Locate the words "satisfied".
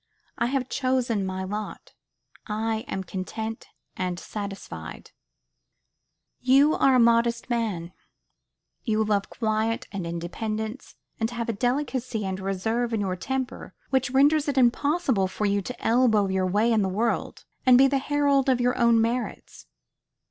4.19-5.11